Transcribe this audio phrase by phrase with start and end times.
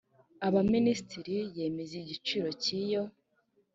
[0.47, 3.03] abaminisitiri yemeza igiciro cy iyo